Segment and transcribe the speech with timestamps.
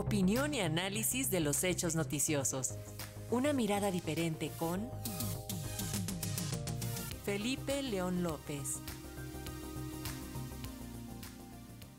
[0.00, 2.78] Opinión y análisis de los hechos noticiosos.
[3.30, 4.88] Una mirada diferente con
[7.22, 8.80] Felipe León López.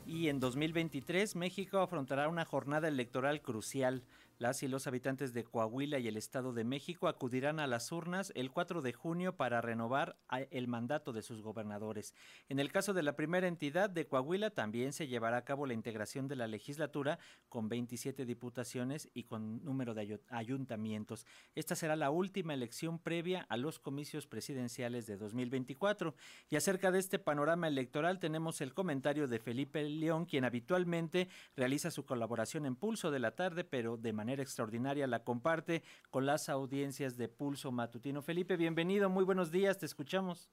[0.04, 4.02] Y en 2023 México afrontará una jornada electoral crucial.
[4.42, 8.32] Las y los habitantes de Coahuila y el Estado de México acudirán a las urnas
[8.34, 10.16] el 4 de junio para renovar
[10.50, 12.12] el mandato de sus gobernadores.
[12.48, 15.74] En el caso de la primera entidad de Coahuila también se llevará a cabo la
[15.74, 21.24] integración de la legislatura con 27 diputaciones y con número de ayuntamientos.
[21.54, 26.16] Esta será la última elección previa a los comicios presidenciales de 2024.
[26.50, 31.92] Y acerca de este panorama electoral tenemos el comentario de Felipe León, quien habitualmente realiza
[31.92, 36.48] su colaboración en Pulso de la tarde, pero de manera extraordinaria la comparte con las
[36.48, 38.22] audiencias de Pulso Matutino.
[38.22, 40.50] Felipe, bienvenido, muy buenos días, te escuchamos.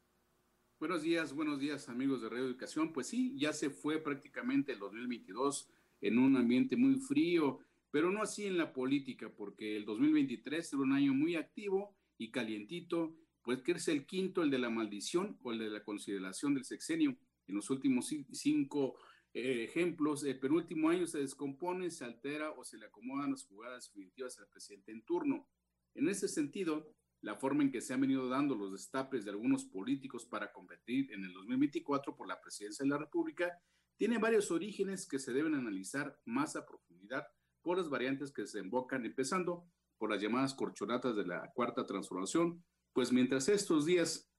[0.80, 2.94] Buenos días, buenos días amigos de Radio Educación.
[2.94, 5.70] Pues sí, ya se fue prácticamente el 2022
[6.02, 7.60] en un ambiente muy frío,
[7.92, 12.32] pero no así en la política, porque el 2023 será un año muy activo y
[12.32, 16.54] calientito, pues que es el quinto, el de la maldición o el de la consideración
[16.54, 17.18] del sexenio.
[17.48, 18.96] En los últimos cinco
[19.34, 23.86] eh, ejemplos, el penúltimo año se descompone, se altera o se le acomodan las jugadas
[23.88, 25.48] definitivas al presidente en turno.
[25.94, 29.66] En ese sentido, la forma en que se han venido dando los destapes de algunos
[29.66, 33.62] políticos para competir en el 2024 por la presidencia de la República
[33.98, 37.28] tiene varios orígenes que se deben analizar más a profundidad
[37.62, 42.64] por las variantes que se embocan, empezando por las llamadas corchonatas de la cuarta transformación,
[42.94, 44.32] pues mientras estos días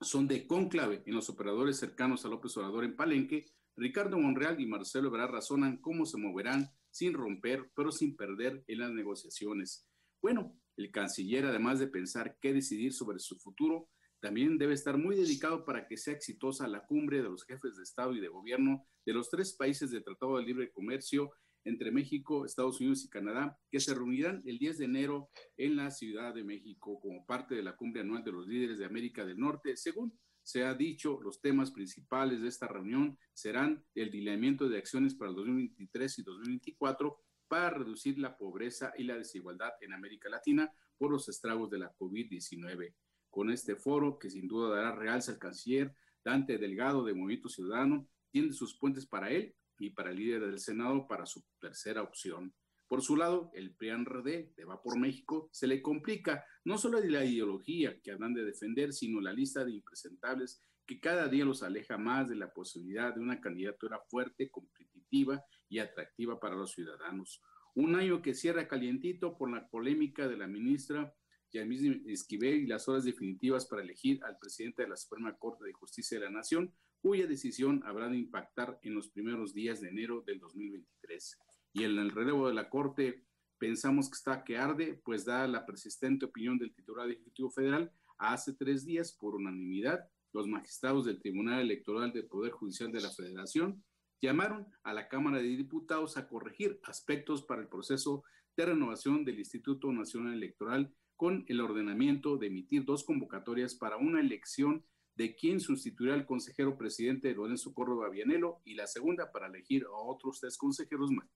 [0.00, 3.44] son de conclave en los operadores cercanos a López Obrador en Palenque,
[3.76, 8.78] Ricardo Monreal y Marcelo Ebrard razonan cómo se moverán sin romper, pero sin perder en
[8.78, 9.86] las negociaciones.
[10.22, 15.14] Bueno, el canciller, además de pensar qué decidir sobre su futuro, también debe estar muy
[15.14, 18.86] dedicado para que sea exitosa la cumbre de los jefes de Estado y de Gobierno
[19.04, 21.30] de los tres países de Tratado de Libre Comercio
[21.64, 25.90] entre México, Estados Unidos y Canadá, que se reunirán el 10 de enero en la
[25.90, 29.38] Ciudad de México como parte de la cumbre anual de los líderes de América del
[29.38, 34.78] Norte, según se ha dicho, los temas principales de esta reunión serán el lineamiento de
[34.78, 40.28] acciones para el 2023 y 2024 para reducir la pobreza y la desigualdad en América
[40.28, 42.94] Latina por los estragos de la COVID-19.
[43.28, 45.92] Con este foro, que sin duda dará realce al canciller
[46.24, 50.60] Dante Delgado de Movimiento Ciudadano, tiene sus puentes para él y para el líder del
[50.60, 52.54] Senado para su tercera opción.
[52.88, 57.24] Por su lado, el PRI-RD de Va por México se le complica no solo la
[57.24, 61.98] ideología que habrán de defender, sino la lista de impresentables que cada día los aleja
[61.98, 67.42] más de la posibilidad de una candidatura fuerte, competitiva y atractiva para los ciudadanos.
[67.74, 71.12] Un año que cierra calientito por la polémica de la ministra
[71.52, 75.72] Yamil Esquivel y las horas definitivas para elegir al presidente de la Suprema Corte de
[75.72, 80.22] Justicia de la Nación, cuya decisión habrá de impactar en los primeros días de enero
[80.24, 81.38] del 2023
[81.76, 83.26] y en el relevo de la Corte
[83.58, 88.54] pensamos que está que arde, pues da la persistente opinión del titular ejecutivo federal, hace
[88.54, 93.84] tres días, por unanimidad, los magistrados del Tribunal Electoral del Poder Judicial de la Federación
[94.22, 98.24] llamaron a la Cámara de Diputados a corregir aspectos para el proceso
[98.56, 104.20] de renovación del Instituto Nacional Electoral con el ordenamiento de emitir dos convocatorias para una
[104.20, 104.82] elección
[105.14, 109.90] de quien sustituirá al consejero presidente Lorenzo Córdoba Vianelo y la segunda para elegir a
[109.90, 111.28] otros tres consejeros más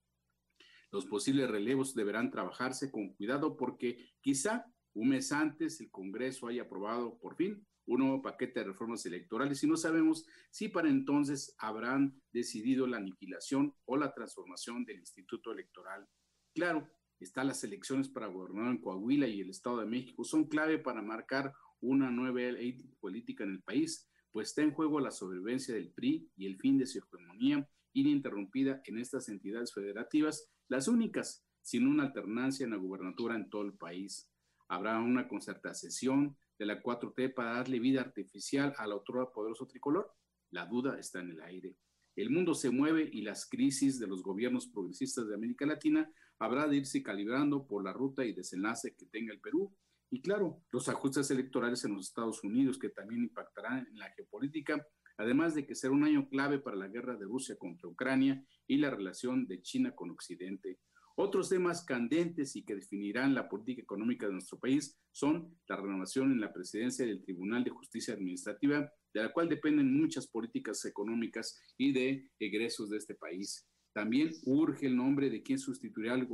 [0.90, 6.62] los posibles relevos deberán trabajarse con cuidado porque quizá un mes antes el Congreso haya
[6.62, 11.54] aprobado por fin un nuevo paquete de reformas electorales y no sabemos si para entonces
[11.58, 16.06] habrán decidido la aniquilación o la transformación del Instituto Electoral.
[16.54, 20.78] Claro, están las elecciones para gobernar en Coahuila y el Estado de México, son clave
[20.78, 25.74] para marcar una nueva ley política en el país, pues está en juego la sobrevivencia
[25.74, 31.44] del PRI y el fin de su hegemonía ininterrumpida en estas entidades federativas, las únicas
[31.62, 34.30] sin una alternancia en la gubernatura en todo el país.
[34.68, 40.12] Habrá una concertación de la 4T para darle vida artificial a la autora poderoso tricolor.
[40.50, 41.76] La duda está en el aire.
[42.16, 46.66] El mundo se mueve y las crisis de los gobiernos progresistas de América Latina habrá
[46.66, 49.74] de irse calibrando por la ruta y desenlace que tenga el Perú.
[50.10, 54.84] Y claro, los ajustes electorales en los Estados Unidos que también impactarán en la geopolítica
[55.20, 58.78] además de que será un año clave para la guerra de Rusia contra Ucrania y
[58.78, 60.78] la relación de China con Occidente.
[61.14, 66.32] Otros temas candentes y que definirán la política económica de nuestro país son la renovación
[66.32, 71.60] en la presidencia del Tribunal de Justicia Administrativa, de la cual dependen muchas políticas económicas
[71.76, 73.68] y de egresos de este país.
[73.92, 76.28] También urge el nombre de quien sustituirá al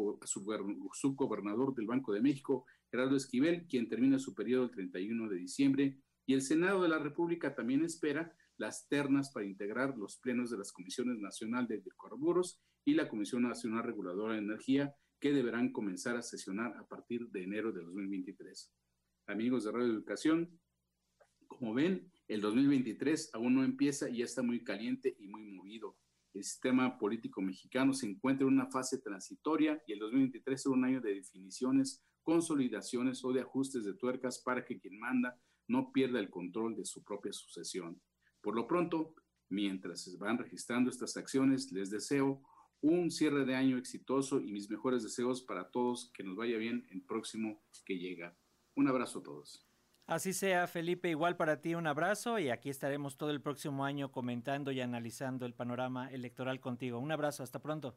[0.93, 5.99] subgobernador del Banco de México, Gerardo Esquivel, quien termina su periodo el 31 de diciembre,
[6.25, 10.58] y el Senado de la República también espera las ternas para integrar los plenos de
[10.58, 16.17] las Comisiones Nacional de Hidrocarburos y la Comisión Nacional Reguladora de Energía, que deberán comenzar
[16.17, 18.73] a sesionar a partir de enero de 2023.
[19.26, 20.61] Amigos de Radio Educación,
[21.47, 25.97] como ven, el 2023 aún no empieza y ya está muy caliente y muy movido.
[26.35, 30.85] El sistema político mexicano se encuentra en una fase transitoria y el 2023 será un
[30.85, 36.20] año de definiciones, consolidaciones o de ajustes de tuercas para que quien manda no pierda
[36.20, 38.00] el control de su propia sucesión.
[38.47, 39.13] Por lo pronto,
[39.49, 42.41] mientras se van registrando estas acciones, les deseo
[42.81, 46.87] un cierre de año exitoso y mis mejores deseos para todos, que nos vaya bien
[46.93, 48.39] el próximo que llega.
[48.77, 49.67] Un abrazo a todos.
[50.07, 54.13] Así sea, Felipe, igual para ti un abrazo y aquí estaremos todo el próximo año
[54.13, 57.01] comentando y analizando el panorama electoral contigo.
[57.01, 57.97] Un abrazo, hasta pronto.